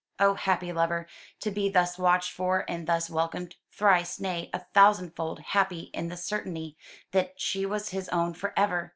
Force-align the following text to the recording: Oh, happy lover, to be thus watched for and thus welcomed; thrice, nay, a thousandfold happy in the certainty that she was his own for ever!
Oh, 0.19 0.33
happy 0.33 0.73
lover, 0.73 1.05
to 1.41 1.51
be 1.51 1.69
thus 1.69 1.99
watched 1.99 2.31
for 2.31 2.65
and 2.67 2.87
thus 2.87 3.07
welcomed; 3.07 3.57
thrice, 3.71 4.19
nay, 4.19 4.49
a 4.51 4.57
thousandfold 4.73 5.41
happy 5.41 5.91
in 5.93 6.07
the 6.07 6.17
certainty 6.17 6.75
that 7.11 7.39
she 7.39 7.67
was 7.67 7.89
his 7.89 8.09
own 8.09 8.33
for 8.33 8.51
ever! 8.57 8.89